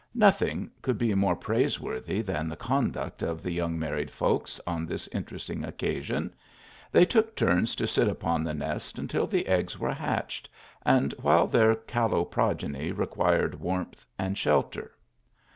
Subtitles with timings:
[0.17, 5.07] Nothiug could be raore praiseworthy than the conduct of the young married folks on this
[5.09, 6.33] interesting occasion.
[6.91, 10.89] They took turns to sit upon the nest until the eggs were hatched, 53 THE
[10.89, 11.03] ALHAMBRA.
[11.03, 14.93] and while their callow progeny required warmth and shelter.